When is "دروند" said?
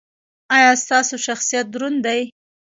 1.73-1.99